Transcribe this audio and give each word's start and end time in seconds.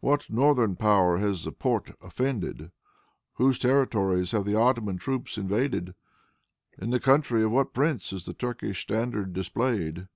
What 0.00 0.28
northern 0.28 0.76
power 0.76 1.16
has 1.16 1.44
the 1.46 1.50
Porte 1.50 1.92
offended? 2.02 2.72
Whose 3.36 3.58
territories 3.58 4.32
have 4.32 4.44
the 4.44 4.54
Ottoman 4.54 4.98
troops 4.98 5.38
invaded? 5.38 5.94
In 6.76 6.90
the 6.90 7.00
country 7.00 7.42
of 7.42 7.52
what 7.52 7.72
prince 7.72 8.12
is 8.12 8.26
the 8.26 8.34
Turkish 8.34 8.82
standard 8.82 9.32
displayed? 9.32 10.08